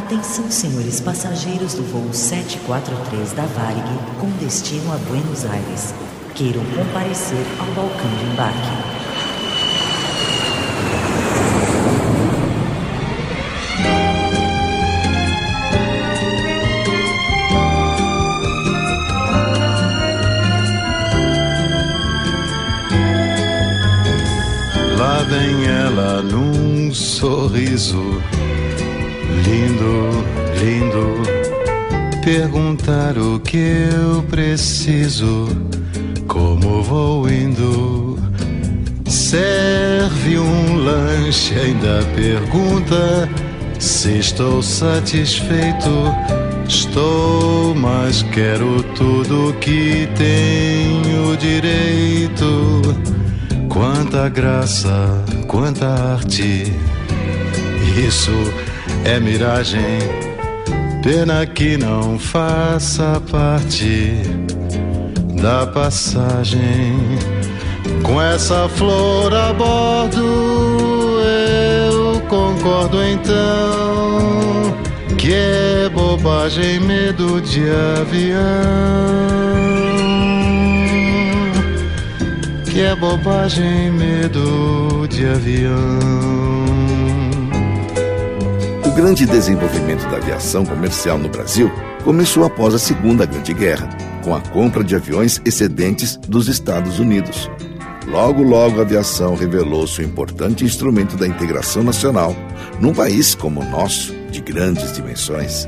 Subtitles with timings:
[0.00, 3.84] Atenção, senhores passageiros do voo 743 da Varig
[4.18, 5.94] com destino a Buenos Aires.
[6.34, 8.70] Queiram comparecer ao balcão de embarque.
[24.96, 28.20] Lá vem ela num sorriso
[29.44, 30.24] lindo,
[30.60, 31.22] lindo.
[32.24, 35.48] Perguntar o que eu preciso,
[36.26, 38.18] como vou indo.
[39.06, 43.28] Serve um lanche, ainda pergunta
[43.78, 46.14] se estou satisfeito.
[46.68, 52.80] Estou, mas quero tudo que tenho direito.
[53.68, 56.72] Quanta graça, quanta arte.
[58.06, 58.30] Isso
[59.04, 59.98] é miragem.
[61.02, 64.12] Pena que não faça parte
[65.40, 66.94] da passagem.
[68.02, 71.20] Com essa flor a bordo,
[71.90, 74.76] eu concordo então.
[75.16, 77.62] Que é bobagem, medo de
[78.00, 78.40] avião.
[82.70, 86.79] Que é bobagem, medo de avião.
[89.00, 91.72] O grande desenvolvimento da aviação comercial no Brasil
[92.04, 93.88] começou após a Segunda Grande Guerra,
[94.22, 97.50] com a compra de aviões excedentes dos Estados Unidos.
[98.06, 102.36] Logo, logo a aviação revelou-se um importante instrumento da integração nacional
[102.78, 105.66] num país como o nosso, de grandes dimensões.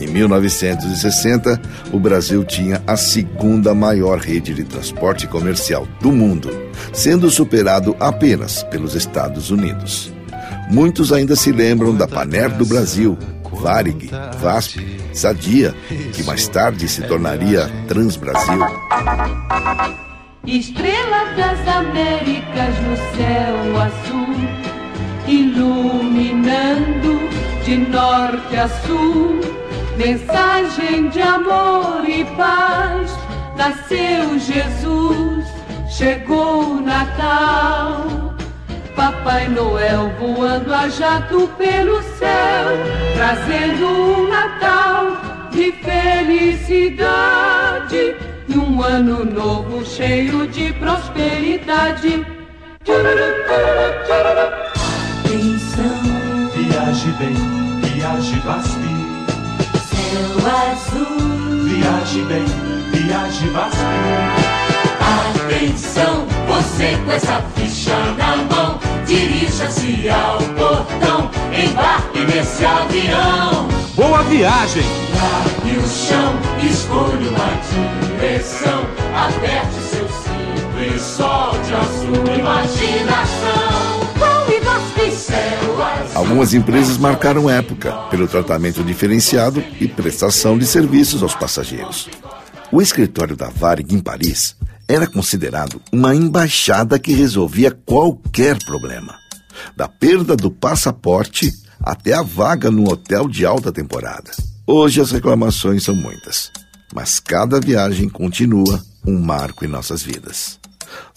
[0.00, 1.60] Em 1960,
[1.92, 6.48] o Brasil tinha a segunda maior rede de transporte comercial do mundo,
[6.90, 10.15] sendo superado apenas pelos Estados Unidos.
[10.68, 13.16] Muitos ainda se lembram da Paner do Brasil,
[13.52, 14.10] Varig,
[14.40, 15.74] VASP, Sadia,
[16.12, 18.60] que mais tarde se tornaria Transbrasil.
[20.46, 24.36] Estrelas das Américas no céu azul,
[25.26, 27.18] iluminando
[27.64, 29.40] de norte a sul,
[29.96, 33.10] mensagem de amor e paz.
[33.56, 35.46] Nasceu Jesus,
[35.88, 38.35] chegou o Natal.
[39.06, 42.66] Papai Noel voando a jato pelo céu,
[43.14, 45.16] trazendo um Natal
[45.52, 47.06] de felicidade
[48.48, 52.26] e um ano novo cheio de prosperidade.
[55.22, 56.00] Atenção,
[56.56, 57.36] Viaje bem,
[57.82, 58.80] viaje VASP.
[59.86, 60.34] céu
[60.72, 61.62] azul.
[61.62, 62.44] Viaje bem,
[62.90, 63.86] viaje VASP.
[65.46, 68.25] Atenção, você com essa ficha na
[69.56, 73.68] dirija-se ao portão, embarque nesse avião.
[73.94, 74.82] Boa viagem!
[75.14, 78.84] Largue o chão, escolha uma direção,
[79.14, 83.96] aperte seu cinto e solte a sua imaginação.
[84.48, 86.16] E.
[86.16, 92.08] Algumas empresas marcaram época pelo tratamento diferenciado e prestação de serviços aos passageiros.
[92.70, 94.56] O escritório da Varig em Paris
[94.88, 99.16] era considerado uma embaixada que resolvia qualquer problema,
[99.76, 104.30] da perda do passaporte até a vaga no hotel de alta temporada.
[104.66, 106.50] Hoje as reclamações são muitas,
[106.94, 110.58] mas cada viagem continua um marco em nossas vidas.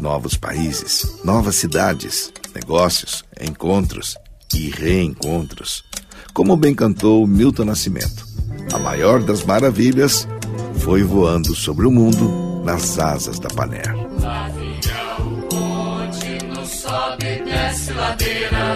[0.00, 4.16] Novos países, novas cidades, negócios, encontros
[4.54, 5.84] e reencontros.
[6.32, 8.26] Como bem cantou Milton Nascimento,
[8.72, 10.26] a maior das maravilhas
[10.80, 13.94] foi voando sobre o mundo nas asas da Paner.
[14.24, 15.36] Avião
[16.86, 17.45] sobe
[18.14, 18.75] e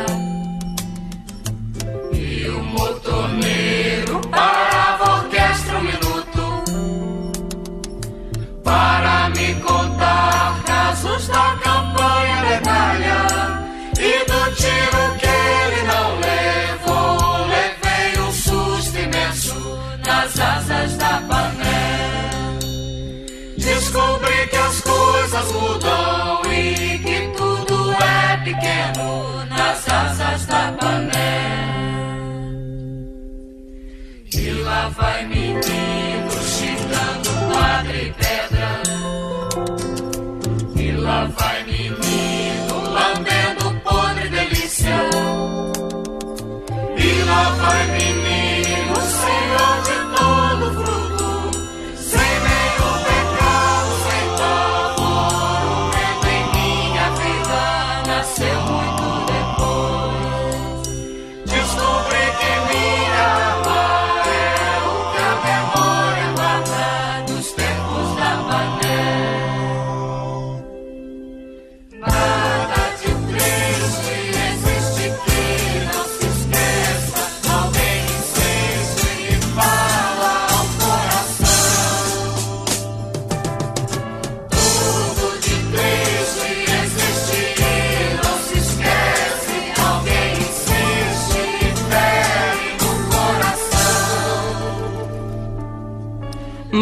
[34.32, 38.15] E lá vai menino xingando padre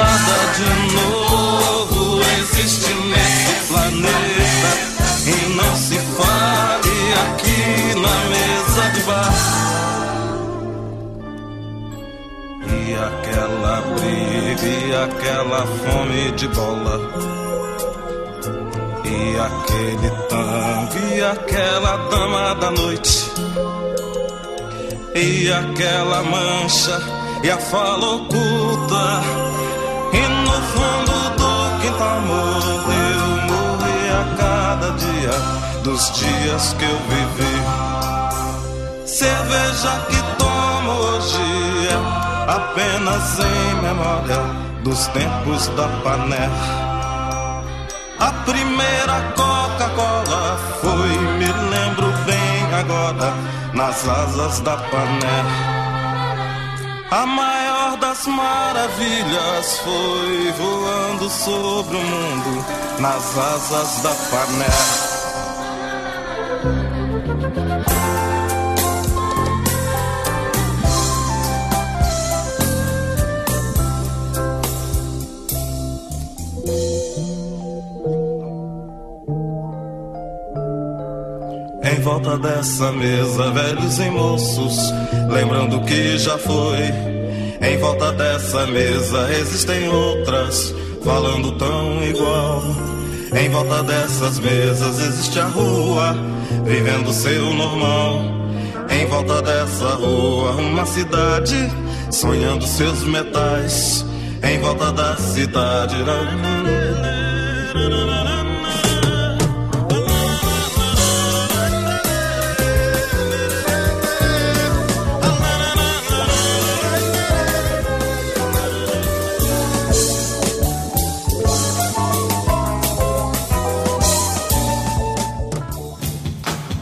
[0.09, 4.71] Nada de novo existe nesse planeta
[5.27, 7.61] e não se fale aqui
[8.05, 9.35] na mesa de bar.
[12.73, 16.97] E aquela briga e aquela fome de bola.
[19.05, 23.31] E aquele tango e aquela dama da noite.
[25.15, 26.99] E aquela mancha
[27.45, 29.48] e a fala oculta.
[30.59, 35.31] No fundo do quintal morreu, morri a cada dia
[35.85, 37.57] dos dias que eu vivi.
[39.07, 44.41] Cerveja que tomo hoje é apenas em memória
[44.83, 46.51] dos tempos da pané.
[48.19, 53.33] A primeira Coca-Cola foi, me lembro bem agora,
[53.75, 55.39] nas asas da pané.
[57.13, 57.25] A
[58.29, 62.65] maravilhas foi voando sobre o mundo
[63.01, 65.19] nas asas da pané.
[81.85, 84.93] Em volta dessa mesa, velhos e moços,
[85.31, 87.18] lembrando que já foi.
[87.69, 90.75] Em volta dessa mesa existem outras,
[91.05, 92.63] falando tão igual.
[93.39, 96.17] Em volta dessas mesas existe a rua,
[96.65, 98.23] vivendo seu normal.
[98.89, 101.71] Em volta dessa rua, uma cidade,
[102.11, 104.03] sonhando seus metais.
[104.43, 105.97] Em volta da cidade.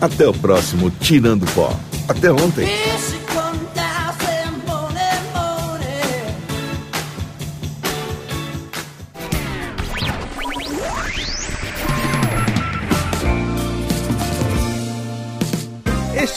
[0.01, 1.73] Até o próximo Tirando Pó.
[2.09, 2.67] Até ontem.